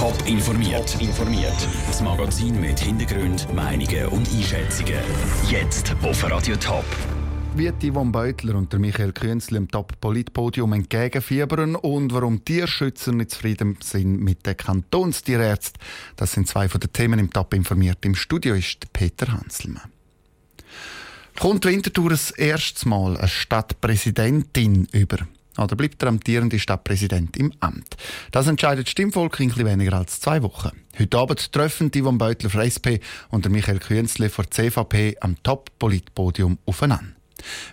[0.00, 0.96] Top informiert.
[0.98, 1.68] informiert.
[1.86, 4.94] Das Magazin mit Hintergrund, Meinungen und Einschätzungen.
[5.50, 6.86] Jetzt auf Radio Top.
[7.54, 14.22] Wie Yvonne Beutler und Michael Künzli im Top-Politpodium entgegenfiebern und warum Tierschützer nicht zufrieden sind
[14.22, 15.78] mit den Kantonstierärzten.
[16.16, 17.98] Das sind zwei von den Themen im Top informiert.
[18.06, 19.92] Im Studio ist Peter Hanselmann.
[21.38, 25.18] Kommt Winterthur das erste Mal eine Stadtpräsidentin über?
[25.58, 27.96] Oder bleibt der amtierende Stadtpräsident im Amt?
[28.30, 30.70] Das entscheidet das Stimmvolk in weniger als zwei Wochen.
[30.98, 37.12] Heute Abend treffen Yvonne Beutler von SP und Michael Künzli von CVP am Top-Politpodium aufeinander.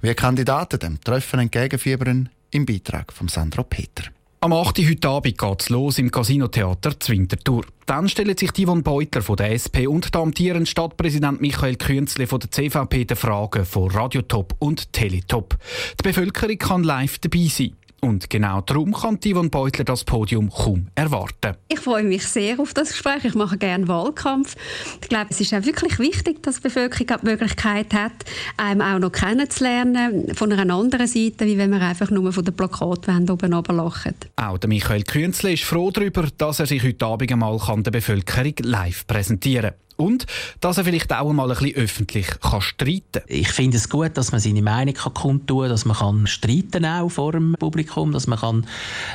[0.00, 4.04] Wie Kandidaten dem Treffen entgegenfiebern, im Beitrag von Sandro Peter.
[4.44, 4.78] Am 8.
[4.86, 7.64] heute Abend geht es los im Casino Theater Zwintertour.
[7.86, 12.40] Dann stellen sich Yvonne Beutler von der SP und der amtierende Stadtpräsident Michael Künzle von
[12.40, 15.56] der CVP die Fragen von Radiotop und Teletop.
[15.98, 17.74] Die Bevölkerung kann live dabei sein.
[18.04, 21.56] Und genau darum kann Yvonne Beutler das Podium kaum erwarten.
[21.68, 23.24] Ich freue mich sehr auf das Gespräch.
[23.24, 24.56] Ich mache gerne Wahlkampf.
[25.00, 28.12] Ich glaube, es ist auch wirklich wichtig, dass die Bevölkerung die Möglichkeit hat,
[28.58, 32.52] einem auch noch kennenzulernen, von einer anderen Seite, wie wenn man einfach nur von der
[32.52, 34.14] Plakatwand oben runterlachen.
[34.36, 38.52] Auch der Michael Künzle ist froh darüber, dass er sich heute Abend einmal der Bevölkerung
[38.64, 39.83] live präsentieren kann.
[39.96, 40.26] Und
[40.60, 43.22] dass er vielleicht auch mal ein bisschen öffentlich kann streiten kann.
[43.28, 46.84] Ich finde es gut, dass man seine Meinung kann kundtun kann, dass man kann streiten
[46.84, 48.66] auch vor dem Publikum, dass man kann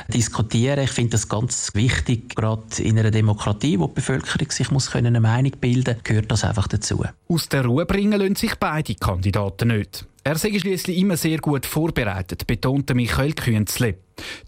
[0.08, 4.90] diskutieren Ich finde das ganz wichtig, gerade in einer Demokratie, wo die Bevölkerung sich muss
[4.90, 7.04] können eine Meinung bilden muss, gehört das einfach dazu.
[7.28, 10.06] Aus der Ruhe bringen lassen sich beide Kandidaten nicht.
[10.22, 13.96] Er sei schließlich immer sehr gut vorbereitet, betonte Michael Künzle.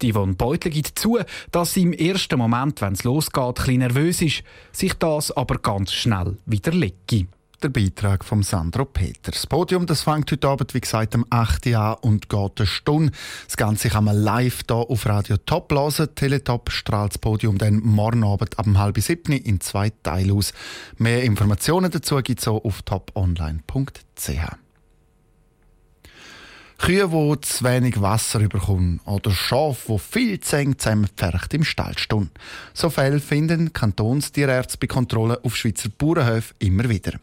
[0.03, 1.19] Die Yvonne Beutle gibt zu,
[1.51, 5.92] dass sie im ersten Moment, wenn es losgeht, ein nervös ist, sich das aber ganz
[5.92, 7.27] schnell wieder legt.
[7.62, 9.34] Der Beitrag von Sandro Peters.
[9.34, 11.67] Das Podium das fängt heute Abend, wie gesagt, am 8.
[11.69, 13.12] Uhr und geht eine Stunde.
[13.47, 16.09] Das Ganze kann man live hier auf Radio Top hören.
[16.17, 20.53] Teletop strahlt das Podium dann morgen Abend ab halb sieben in zwei Teilen aus.
[20.98, 24.57] Mehr Informationen dazu gibt es auf toponline.ch.
[26.83, 31.97] Kühe, die zu wenig Wasser bekommen oder Schafe, die viel zu eng zusammenpfercht im Stall
[31.97, 32.31] stehen.
[32.75, 37.21] So Fälle finden Kantonstierärzte bei Kontrollen auf Schweizer Bauernhöfen immer wieder.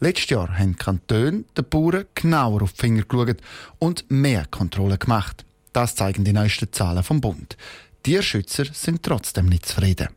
[0.00, 3.42] Letztes Jahr haben die Kantone den Bauern genauer auf die Finger geschaut
[3.78, 5.44] und mehr Kontrollen gemacht.
[5.74, 7.58] Das zeigen die neuesten Zahlen vom Bund.
[8.04, 10.08] Tierschützer sind trotzdem nicht zufrieden.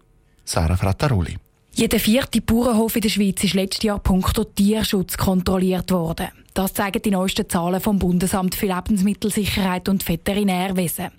[0.45, 1.35] Sarah Frattaroli.
[1.73, 6.29] Jeder vierte Bauernhof in der Schweiz ist letztes Jahr punkto Tierschutz kontrolliert worden.
[6.57, 11.11] Das zeigen die neuesten Zahlen vom Bundesamt für Lebensmittelsicherheit und Veterinärwesen.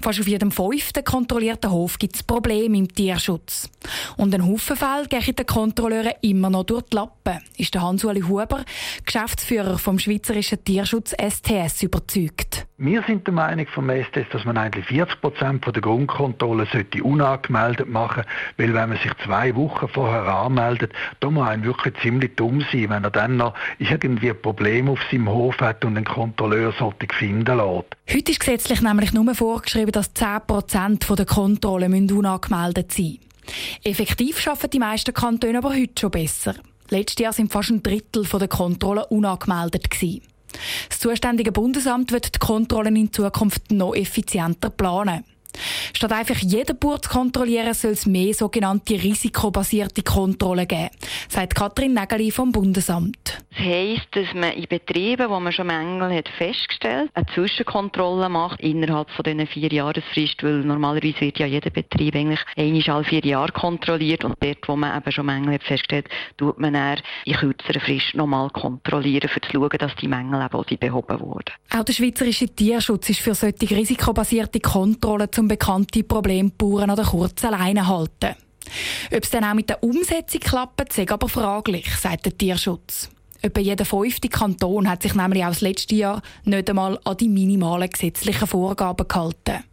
[0.00, 3.70] Fast auf jedem fünften kontrollierten Hof gibt es Probleme im Tierschutz.
[4.16, 8.22] Und ein Haufen Fälle gehen den Kontrolleuren immer noch durch die Lappen, ist der Hans-Uli
[8.22, 8.64] Huber,
[9.04, 12.66] Geschäftsführer vom Schweizerischen Tierschutz STS, überzeugt.
[12.76, 17.88] Wir sind der Meinung vom STS, dass man eigentlich 40 Prozent der Grundkontrolle sollte unangemeldet
[17.88, 18.24] machen,
[18.56, 22.90] weil wenn man sich zwei Wochen vorher anmeldet, da muss man wirklich ziemlich dumm sein,
[22.90, 27.06] wenn er dann noch irgendwie ein Problem auf seinem Hof hat und einen Kontrolleur sollte
[27.14, 27.86] finden lässt.
[28.12, 33.20] Heute ist gesetzlich nämlich nur vorgeschrieben, dass 10 Prozent der Kontrollen unangemeldet sein müssen.
[33.82, 36.54] Effektiv schaffen die meisten Kantone aber heute schon besser.
[36.88, 39.90] Letztes Jahr sind fast ein Drittel der Kontrollen unangemeldet.
[40.88, 45.24] Das zuständige Bundesamt wird die Kontrollen in Zukunft noch effizienter planen.
[45.96, 50.90] Statt einfach jeden Bauer zu kontrollieren, soll es mehr sogenannte risikobasierte Kontrollen geben,
[51.28, 53.38] sagt Katrin Nägeli vom Bundesamt.
[53.50, 58.60] Das heisst, dass man in Betrieben, wo man schon Mängel hat festgestellt, eine Zwischenkontrolle macht
[58.60, 63.24] innerhalb von diesen vier Jahresfrist, weil normalerweise wird ja jeder Betrieb eigentlich einmal alle vier
[63.24, 67.34] Jahre kontrolliert und dort, wo man eben schon Mängel hat festgestellt, tut man dann in
[67.34, 71.52] kürzerer Frist nochmal kontrollieren, um zu schauen, dass die Mängel eben auch behoben wurden.
[71.76, 77.04] Auch der schweizerische Tierschutz ist für solche risikobasierte Kontrollen zum bekannten Problem Bauern an der
[77.04, 78.34] kurzen Leine halten.
[79.14, 83.10] Ob es dann auch mit der Umsetzung klappt, sei aber fraglich, sagt der Tierschutz.
[83.42, 87.28] Etwa jeder fünfte Kanton hat sich nämlich auch das letzte Jahr nicht einmal an die
[87.28, 89.64] minimalen gesetzlichen Vorgaben gehalten.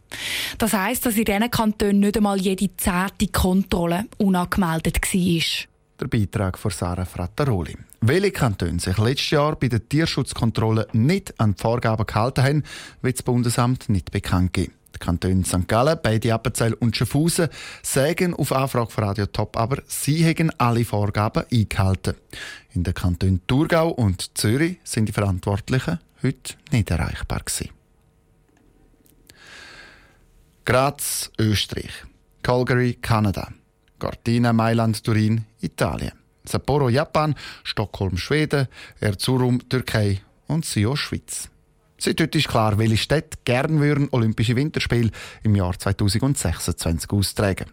[0.58, 5.66] Das heisst, dass in diesen Kantonen nicht einmal jede zehnte Kontrolle unangemeldet war.
[6.00, 7.76] Der Beitrag von Sarah Frattaroli.
[8.02, 12.62] Welche Kantone sich letztes Jahr bei der Tierschutzkontrolle nicht an die Vorgaben gehalten haben,
[13.00, 14.72] wird das Bundesamt nicht bekannt geben.
[15.02, 15.66] Die Kantone St.
[15.66, 17.48] Gallen, beide Appenzell und Schaffhausen
[17.82, 22.14] sagen auf Anfrage von Radio Top aber, sie haben alle Vorgaben eingehalten.
[22.72, 27.70] In den Kantonen Thurgau und Zürich sind die Verantwortlichen heute nicht erreichbar gewesen.
[30.64, 32.04] Graz, Österreich.
[32.44, 33.48] Calgary, Kanada.
[33.98, 36.12] Cortina, Mailand, Turin, Italien.
[36.44, 37.34] Sapporo, Japan.
[37.64, 38.68] Stockholm, Schweden.
[39.00, 41.48] Erzurum, Türkei und Sio, Schweiz.
[42.04, 45.12] Seit heute ist klar, welche Städte gern würden Olympische Winterspiele
[45.44, 47.66] im Jahr 2026 austragen.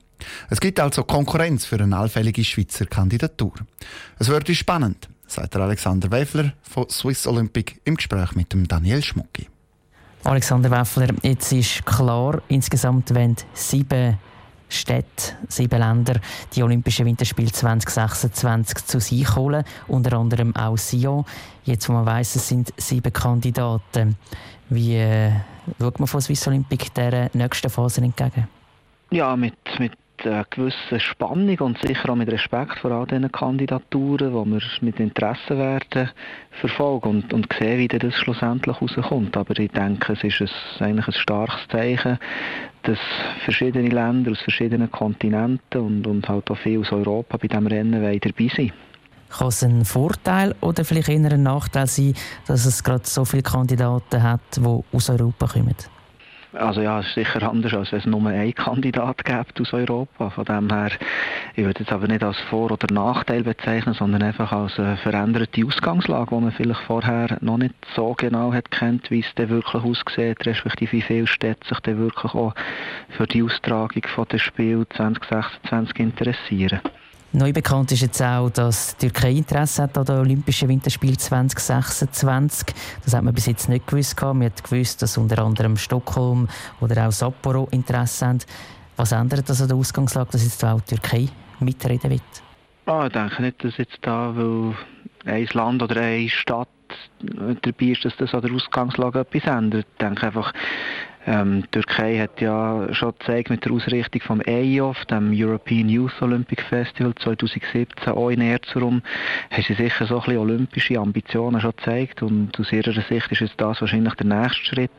[0.52, 3.54] Es gibt also Konkurrenz für eine allfällige Schweizer Kandidatur.
[4.20, 9.48] Es wird spannend, sagt Alexander Weffler von Swiss Olympic im Gespräch mit dem Daniel Schmucki.
[10.24, 14.20] Alexander Weffler, jetzt ist klar, insgesamt wollen sieben
[14.70, 16.20] Städte, sieben Länder
[16.54, 21.26] die Olympischen Winterspiele 2026 zu sich holen, unter anderem auch Sion.
[21.66, 24.16] Jetzt, wo man weiss, es sind sieben Kandidaten.
[24.70, 25.32] Wie äh,
[25.80, 28.48] schaut man von Swiss Olympic der nächsten Phase entgegen?
[29.12, 29.94] Ja, mit, mit
[30.26, 35.00] einer gewissen Spannung und sicher auch mit Respekt vor all diesen Kandidaturen, die wir mit
[35.00, 36.10] Interesse werden
[36.52, 39.36] verfolgen und, und sehen, wie das schlussendlich rauskommt.
[39.38, 40.42] Aber ich denke, es ist
[40.80, 42.20] ein, eigentlich ein starkes Zeichen,
[42.84, 43.00] dass
[43.44, 48.02] verschiedene Länder aus verschiedenen Kontinenten und, und halt auch viele aus Europa bei diesem Rennen
[48.02, 48.74] dabei sind.
[49.30, 52.16] Kann es ein Vorteil oder vielleicht eher ein Nachteil sein,
[52.48, 55.76] dass es gerade so viele Kandidaten hat, die aus Europa kommen?
[56.54, 60.32] Also ja, es ist sicher anders, als wenn es nur einen Kandidat gibt aus Europa.
[60.32, 60.90] Von dem her,
[61.56, 65.64] ich würde es aber nicht als Vor- oder Nachteil bezeichnen, sondern einfach als eine veränderte
[65.64, 69.84] Ausgangslage, die man vielleicht vorher noch nicht so genau hat kennt, wie es dann wirklich
[69.84, 72.56] aussieht, respektive wie viele Städte sich dann wirklich auch
[73.10, 76.82] für die Austragung des Spiels 2026 interessieren.
[77.32, 82.74] Neu bekannt ist jetzt auch, dass die Türkei Interesse hat an den Olympischen Winterspielen 2026.
[83.06, 84.20] Das hat man bis jetzt nicht gewusst.
[84.20, 86.48] Man hat gewusst, dass unter anderem Stockholm
[86.82, 88.40] oder auch Sapporo Interesse haben.
[88.98, 91.28] Was ändert das an der Ausgangslage, dass jetzt auch die Türkei
[91.60, 92.24] mitreden wird?
[92.88, 94.74] Oh, ich denke nicht, dass jetzt da, weil
[95.26, 96.68] ein Land oder eine Stadt
[97.22, 99.86] dabei ist, dass das an der Ausgangslage etwas ändert.
[99.92, 100.52] Ich denke einfach,
[101.28, 106.22] ähm, die Türkei hat ja schon gezeigt mit der Ausrichtung vom EIOF, dem European Youth
[106.22, 109.02] Olympic Festival 2017, auch in Erzurum,
[109.52, 113.42] haben sie sicher so ein bisschen olympische Ambitionen schon gezeigt und aus ihrer Sicht ist
[113.42, 114.92] jetzt das wahrscheinlich der nächste Schritt,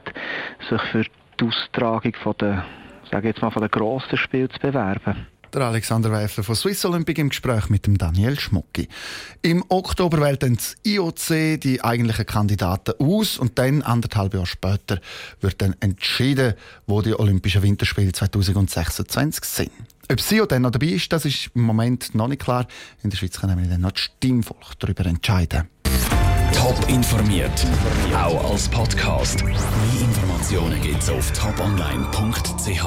[0.68, 1.04] sich für
[1.40, 2.64] die Austragung von der,
[3.10, 5.26] sage jetzt mal, von der grossen Spiele zu bewerben.
[5.52, 8.88] Der Alexander Weifler von Swiss Olympic im Gespräch mit dem Daniel Schmucki.
[9.42, 15.00] Im Oktober wählt dann das IOC die eigentlichen Kandidaten aus und dann, anderthalb Jahre später,
[15.40, 16.54] wird dann entschieden,
[16.86, 19.70] wo die Olympischen Winterspiele 2026 sind.
[20.10, 22.68] Ob SIO dann noch dabei ist, das ist im Moment noch nicht klar.
[23.02, 25.68] In der Schweiz können wir dann noch das Stimmvolk darüber entscheiden.
[26.52, 27.66] Top informiert,
[28.14, 29.44] auch als Podcast.
[29.44, 29.54] Mehr
[30.00, 32.84] Informationen gibt's auf toponline.ch.